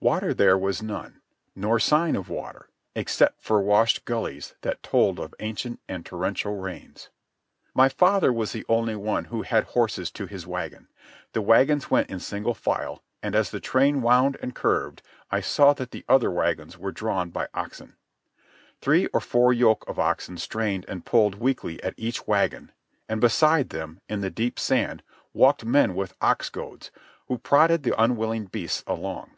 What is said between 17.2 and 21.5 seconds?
by oxen. Three or four yoke of oxen strained and pulled